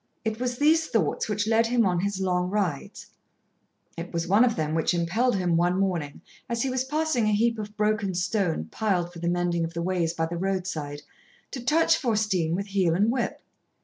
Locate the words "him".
1.67-1.85, 5.35-5.55